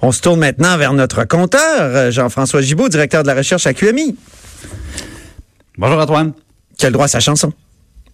[0.00, 4.16] On se tourne maintenant vers notre compteur, Jean-François Gibault, directeur de la recherche à QMI.
[5.78, 6.32] Bonjour Antoine.
[6.78, 7.52] Qui a le droit à sa chanson.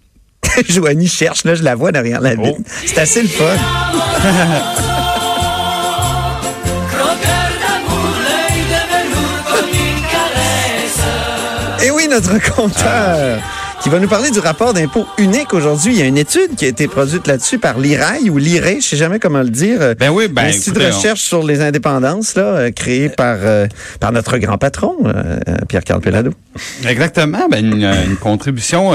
[0.69, 2.57] Joanie cherche, là, je la vois derrière la ville.
[2.59, 2.63] Oh.
[2.85, 3.45] C'est assez le fun.
[11.85, 13.41] Et oui, notre compteur
[13.83, 15.93] qui va nous parler du rapport d'impôt unique aujourd'hui.
[15.93, 18.87] Il y a une étude qui a été produite là-dessus par l'IRAI ou l'IRE, je
[18.87, 19.95] sais jamais comment le dire.
[19.99, 23.67] Ben oui, ben L'Institut de recherche sur les indépendances, là, euh, créé par euh,
[24.01, 25.39] par notre grand patron, euh,
[25.69, 26.33] Pierre-Carl Pelado.
[26.89, 28.91] Exactement, ben une, une contribution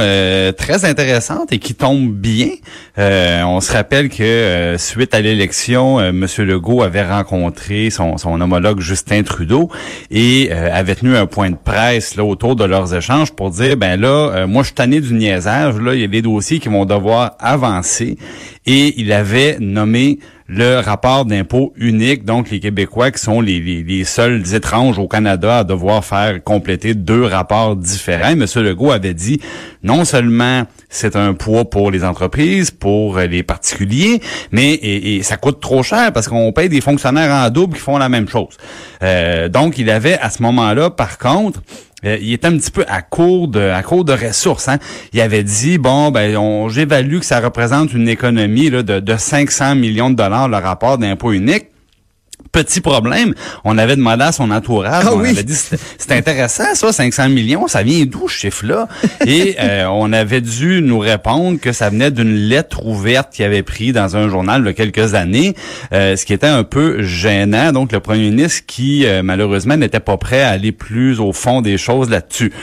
[0.57, 2.49] très intéressante et qui tombe bien.
[2.97, 6.27] on se rappelle que suite à l'élection, M.
[6.39, 9.69] Legault avait rencontré son, son homologue Justin Trudeau
[10.11, 13.97] et avait tenu un point de presse là autour de leurs échanges pour dire ben
[13.97, 17.35] là, moi je année du niaisage, là, il y a des dossiers qui vont devoir
[17.39, 18.17] avancer.
[18.65, 24.53] Et il avait nommé le rapport d'impôt unique, donc les Québécois qui sont les, seuls
[24.53, 28.31] étranges au Canada à devoir faire compléter deux rapports différents.
[28.31, 28.45] M.
[28.55, 29.39] Legault avait dit
[29.83, 34.21] non seulement c'est un poids pour les entreprises, pour les particuliers,
[34.51, 38.09] mais ça coûte trop cher parce qu'on paye des fonctionnaires en double qui font la
[38.09, 38.57] même chose.
[39.01, 41.61] Euh, donc il avait à ce moment-là, par contre,
[42.05, 44.67] euh, il était un petit peu à court de à court de ressources.
[44.67, 44.77] Hein.
[45.13, 49.75] Il avait dit bon ben j'évalue que ça représente une économie là, de, de 500
[49.75, 51.72] millions de dollars le rapport d'impôt unique.
[52.53, 56.93] Petit problème, on avait demandé à son entourage, ah on avait dit c'est intéressant ça,
[56.93, 58.87] 500 millions, ça vient d'où ce chiffre-là?
[59.25, 63.63] Et euh, on avait dû nous répondre que ça venait d'une lettre ouverte qu'il avait
[63.63, 65.55] pris dans un journal il y a quelques années,
[65.93, 67.71] euh, ce qui était un peu gênant.
[67.71, 71.63] Donc le premier ministre qui euh, malheureusement n'était pas prêt à aller plus au fond
[71.63, 72.53] des choses là-dessus.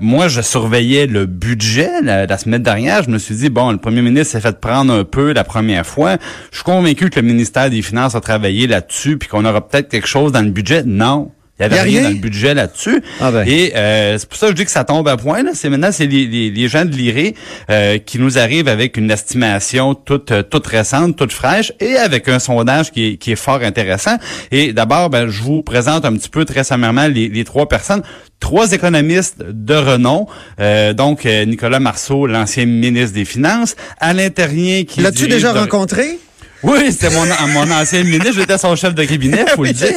[0.00, 3.02] moi, je surveillais le budget la, la, semaine dernière.
[3.02, 5.84] Je me suis dit bon, le premier ministre s'est fait prendre un peu la première
[5.84, 6.18] fois.
[6.52, 9.88] Je suis convaincu que le ministère des Finances a travaillé là-dessus puis qu'on aura peut-être
[9.88, 10.82] quelque chose dans le budget.
[10.84, 11.30] Non.
[11.58, 13.00] Il y avait rien, dans le budget là-dessus.
[13.20, 13.46] Ah ben.
[13.46, 15.44] Et euh, c'est pour ça que je dis que ça tombe à point.
[15.54, 17.32] C'est maintenant c'est les, les, gens de l'IRE
[17.70, 22.28] euh, qui nous arrivent avec une estimation toute euh, toute récente, toute fraîche, et avec
[22.28, 24.16] un sondage qui est, qui est fort intéressant.
[24.50, 28.02] Et d'abord, ben, je vous présente un petit peu très sommairement les, les trois personnes
[28.40, 30.26] trois économistes de renom.
[30.60, 33.74] Euh, donc, Nicolas Marceau, l'ancien ministre des Finances.
[34.00, 35.00] Alain Terrien qui...
[35.00, 36.18] L'as-tu déjà rencontré?
[36.64, 38.32] Oui, c'était mon, mon ancien ministre.
[38.32, 39.88] J'étais son chef de cabinet, faut le dire.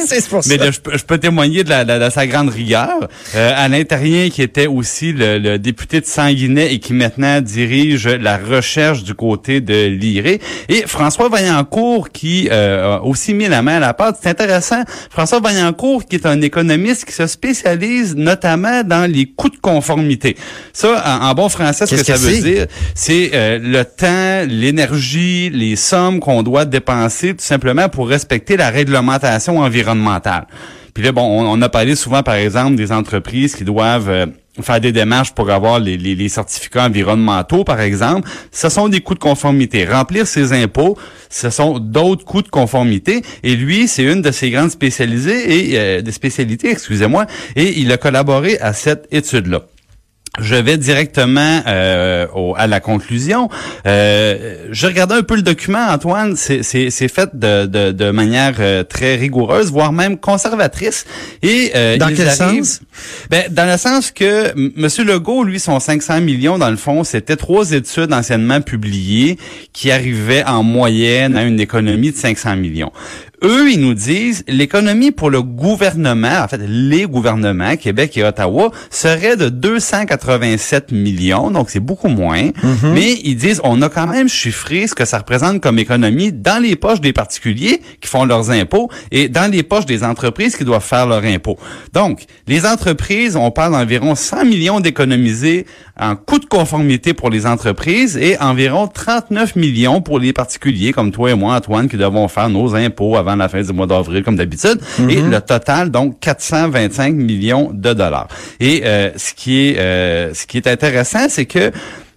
[0.46, 3.08] Mais je, peux témoigner de, la, de, sa grande rigueur.
[3.34, 8.36] Euh, Alain Terrien, qui était aussi le, député de Sanguinet et qui maintenant dirige la
[8.36, 10.38] recherche du côté de l'IRE.
[10.68, 14.18] Et François Vaillancourt, qui euh, a aussi mis la main à la pâte.
[14.22, 14.82] C'est intéressant.
[15.10, 20.36] François Vaillancourt, qui est un économiste qui se spécialise notamment dans les coûts de conformité.
[20.74, 25.76] Ça, en, bon français, ce que, ça veut dire, c'est euh, le temps, l'énergie, les
[25.76, 30.46] sommes qu'on doit dépenser tout simplement pour respecter la réglementation environnementale.
[30.94, 34.26] Puis là, bon, on, a parlé souvent, par exemple, des entreprises qui doivent euh,
[34.62, 38.28] faire des démarches pour avoir les, certificats environnementaux, par exemple.
[38.50, 39.84] Ce sont des coûts de conformité.
[39.84, 40.98] Remplir ses impôts,
[41.30, 43.22] ce sont d'autres coûts de conformité.
[43.44, 47.26] Et lui, c'est une de ses grandes spécialisées et euh, des spécialités, excusez-moi.
[47.54, 49.62] Et il a collaboré à cette étude-là.
[50.40, 52.26] Je vais directement euh,
[52.56, 53.48] à la conclusion.
[53.86, 56.36] Euh, je regardais un peu le document, Antoine.
[56.36, 56.62] C'est
[57.08, 61.04] fait de, de, de manière euh, très rigoureuse, voire même conservatrice.
[61.42, 62.80] Et euh, dans quel sens?
[63.30, 65.06] Ben dans le sens que M.
[65.06, 69.38] Legault, lui, son 500 millions dans le fond, c'était trois études anciennement publiées
[69.72, 72.92] qui arrivaient en moyenne à une économie de 500 millions.
[73.44, 78.70] Eux, ils nous disent l'économie pour le gouvernement, en fait les gouvernements, Québec et Ottawa,
[78.90, 82.50] serait de 287 millions, donc c'est beaucoup moins.
[82.62, 82.92] Mhm.
[82.94, 86.60] Mais ils disent on a quand même chiffré ce que ça représente comme économie dans
[86.60, 90.64] les poches des particuliers qui font leurs impôts et dans les poches des entreprises qui
[90.64, 91.58] doivent faire leurs impôts.
[91.92, 95.66] Donc, les entreprises, on parle d'environ 100 millions d'économisés
[95.98, 101.12] en coût de conformité pour les entreprises et environ 39 millions pour les particuliers comme
[101.12, 104.22] toi et moi, Antoine, qui devons faire nos impôts avant la fin du mois d'avril,
[104.22, 104.80] comme d'habitude.
[105.08, 105.30] Et mhm.
[105.30, 108.28] le total, donc, 425 millions de dollars.
[108.60, 111.72] Et euh, ce qui est euh, ce qui est intéressant, c'est que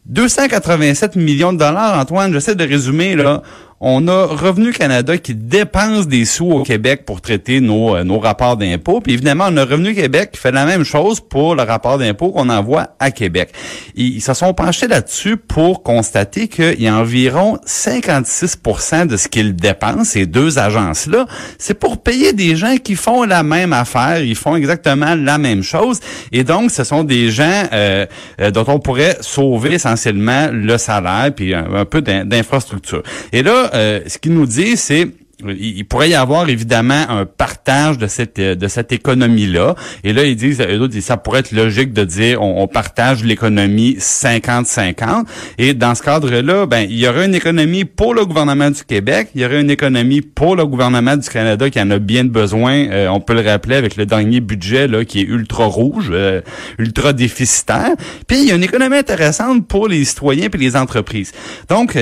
[0.06, 3.42] 287 millions de dollars, Antoine, j'essaie de résumer là
[3.84, 8.20] on a Revenu Canada qui dépense des sous au Québec pour traiter nos, euh, nos
[8.20, 9.02] rapports d'impôts.
[9.02, 12.30] Puis évidemment, on a Revenu Québec qui fait la même chose pour le rapport d'impôt
[12.30, 13.52] qu'on envoie à Québec.
[13.96, 19.56] ils se sont penchés là-dessus pour constater qu'il y a environ 56% de ce qu'ils
[19.56, 21.26] dépensent, ces deux agences-là,
[21.58, 25.64] c'est pour payer des gens qui font la même affaire, ils font exactement la même
[25.64, 26.00] chose.
[26.32, 28.06] Et donc, ce sont des gens euh,
[28.40, 33.02] euh, dont on pourrait sauver essentiellement le salaire puis un, un peu d'infrastructure.
[33.34, 35.08] Et là, euh, ce qu'il nous dit, c'est
[35.48, 39.76] il pourrait y avoir évidemment un partage de cette de cette économie là.
[40.04, 43.98] Et là, ils disent, eux autres, ça pourrait être logique de dire, on, partage l'économie
[44.00, 45.26] 50-50.
[45.58, 49.30] Et dans ce cadre-là, ben il y aurait une économie pour le gouvernement du Québec,
[49.36, 52.88] il y aurait une économie pour le gouvernement du Canada qui en a bien besoin.
[52.90, 56.42] Euh, on peut le rappeler avec le dernier budget là qui est ultra rouge, euh,
[56.78, 57.92] ultra déficitaire.
[58.28, 61.32] Puis il y a une économie intéressante pour les citoyens et les entreprises.
[61.68, 61.98] Donc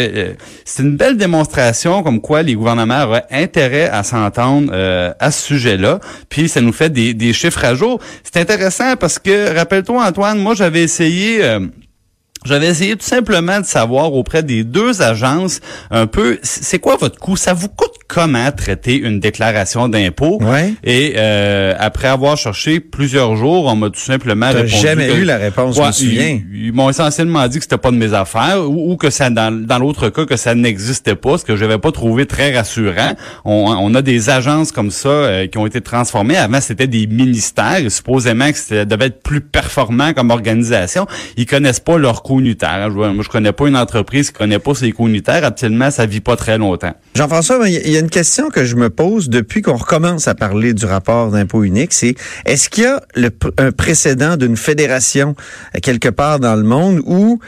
[0.66, 6.00] c'est une belle démonstration comme quoi les gouvernements intérêt à s'entendre euh, à ce sujet-là.
[6.30, 8.00] Puis ça nous fait des, des chiffres à jour.
[8.24, 11.44] C'est intéressant parce que, rappelle-toi Antoine, moi j'avais essayé...
[11.44, 11.60] Euh,
[12.46, 15.60] j'avais essayé tout simplement de savoir auprès des deux agences
[15.92, 17.36] un peu, c'est quoi votre coût?
[17.36, 20.40] Ça vous coûte comment traiter une déclaration d'impôt?
[20.42, 20.74] Ouais.
[20.84, 24.70] Et euh, après avoir cherché plusieurs jours, on m'a tout simplement répondu.
[24.70, 26.40] jamais eu la réponse, je me souviens.
[26.54, 29.78] Ils, m'ont essentiellement dit que c'était pas de mes affaires ou, que ça, dans, dans
[29.78, 33.16] l'autre cas, que ça n'existait pas, ce que je n'avais pas trouvé très rassurant.
[33.44, 36.38] On, on, a des agences comme ça euh, qui ont été transformées.
[36.38, 37.80] Avant, c'était des ministères.
[37.90, 41.06] Supposément que ça devait être plus performant comme organisation.
[41.36, 42.90] Ils connaissent pas leur coût unitaire.
[42.92, 45.44] Moi, je connais pas une entreprise qui connaît pas ses coûts unitaires.
[45.44, 46.94] Actuellement, ça vit pas très longtemps.
[47.16, 50.74] Jean-François, il y a une question que je me pose depuis qu'on recommence à parler
[50.74, 52.16] du rapport d'impôt unique, c'est
[52.46, 53.02] est-ce qu'il y a
[53.58, 55.36] un précédent d'une fédération
[55.76, 57.40] euh, quelque part dans le monde où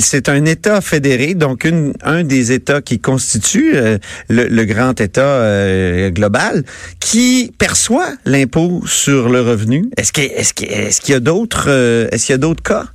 [0.00, 1.66] c'est un État fédéré, donc
[2.02, 3.98] un des États qui constitue euh,
[4.28, 6.64] le, grand État euh, global,
[7.00, 9.90] qui perçoit l'impôt sur le revenu?
[9.96, 11.68] Est-ce qu'il est qu est qu'il y a d'autres
[12.12, 12.86] est-ce qu'il y a d'autres cas?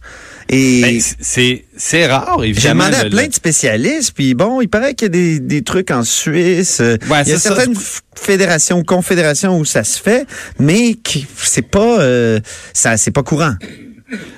[0.51, 2.83] Et ben, c'est c'est rare évidemment.
[2.83, 5.62] J'ai demandé à plein de spécialistes puis bon, il paraît qu'il y a des, des
[5.62, 7.75] trucs en Suisse, il y a certaines
[8.15, 10.27] fédérations ou confédérations où ça se fait,
[10.59, 10.98] mais
[11.38, 12.39] c'est pas euh,
[12.74, 13.56] ça c'est pas courant.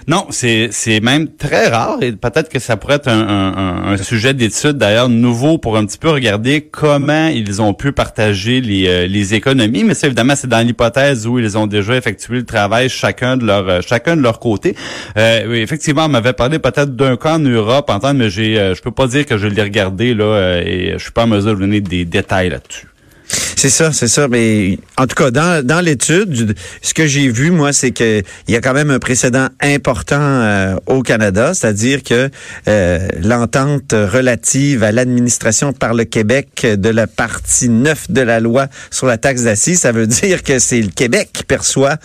[0.07, 0.69] Non, c'est
[1.01, 5.09] même très rare et peut-être que ça pourrait être un, un, un sujet d'étude d'ailleurs
[5.09, 9.83] nouveau pour un petit peu regarder comment ils ont pu partager les, euh, les économies.
[9.83, 13.45] Mais ça évidemment c'est dans l'hypothèse où ils ont déjà effectué le travail chacun de
[13.45, 14.75] leur euh, chacun de leur côté.
[15.17, 18.59] Euh, oui, effectivement, on m'avait parlé peut-être d'un cas en Europe, en temps, mais j'ai
[18.59, 21.27] euh, je peux pas dire que je l'ai regardé là et je suis pas en
[21.27, 22.87] mesure de donner des détails là-dessus.
[23.63, 24.27] C'est ça, c'est ça.
[24.27, 28.53] Mais en tout cas, dans, dans l'étude, ce que j'ai vu, moi, c'est que il
[28.53, 32.29] y a quand même un précédent important euh, au Canada, c'est-à-dire que
[32.67, 38.67] euh, l'entente relative à l'administration par le Québec de la partie 9 de la loi
[38.91, 41.95] sur la taxe d'assises, ça veut dire que c'est le Québec qui perçoit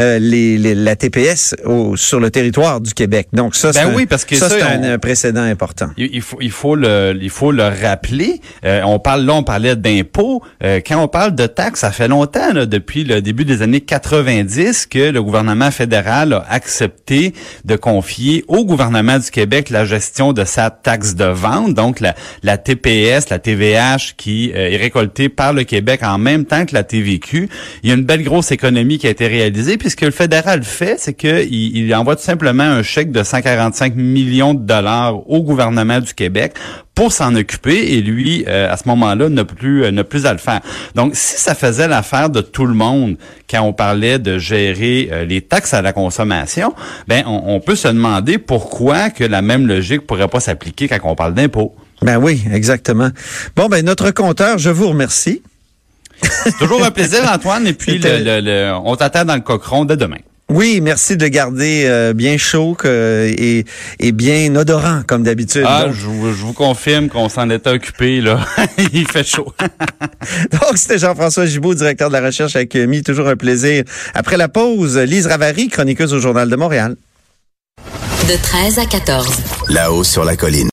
[0.00, 3.26] euh, les, la TPS au, sur le territoire du Québec.
[3.32, 5.90] Donc ça, ben oui, parce que ça, c'est un, précédent important.
[5.96, 8.40] Il faut, il faut le, il faut le rappeler.
[8.62, 13.04] on parle là, on parlait d'impôts quand on parle de taxes, ça fait longtemps, depuis
[13.04, 17.34] le début des années 90, que le gouvernement fédéral a accepté
[17.64, 22.58] de confier au gouvernement du Québec la gestion de sa taxe de vente, donc la,
[22.58, 26.84] TPS, la TVH, qui euh, est récoltée par le Québec en même temps que la
[26.84, 27.48] TVQ.
[27.82, 30.96] Il y a une belle grosse économie qui a été réalisée, puisque le fédéral fait,
[30.98, 36.00] c'est qu'il il envoie tout simplement un chèque de 145 millions de dollars au gouvernement
[36.00, 36.54] du Québec
[36.98, 40.32] pour s'en occuper et lui, euh, à ce moment-là, n'a plus, euh, n'a plus à
[40.32, 40.60] le faire.
[40.96, 43.14] Donc, si ça faisait l'affaire de tout le monde
[43.48, 46.74] quand on parlait de gérer euh, les taxes à la consommation,
[47.06, 51.14] ben on, peut se demander pourquoi que la même logique pourrait pas s'appliquer quand on
[51.14, 51.76] parle d'impôts.
[52.02, 53.10] Ben oui, exactement.
[53.54, 55.40] Bon, ben notre compteur, je vous remercie.
[56.58, 57.64] toujours un plaisir, Antoine.
[57.68, 60.18] Et puis, le, on t'attend dans le cochon de demain.
[60.50, 63.66] Oui, merci de garder euh, bien chaud et,
[64.00, 65.64] et, bien odorant comme d'habitude.
[65.66, 68.40] Ah, je vous, je vous, confirme qu'on s'en était occupé là.
[68.94, 69.52] Il fait chaud.
[70.52, 73.02] Donc c'était Jean-François Gibault, directeur de la recherche avec Mi.
[73.02, 73.84] Toujours un plaisir.
[74.14, 76.96] Après la pause, Lise Ravary, chroniqueuse au Journal de Montréal.
[78.28, 79.26] De 13 à 14.
[79.68, 80.66] Là-haut sur la colline.